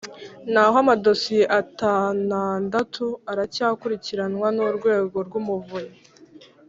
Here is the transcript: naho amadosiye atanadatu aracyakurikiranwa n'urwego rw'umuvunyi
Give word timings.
naho 0.51 0.75
amadosiye 0.83 1.43
atanadatu 1.59 3.05
aracyakurikiranwa 3.31 4.47
n'urwego 4.55 5.17
rw'umuvunyi 5.27 5.97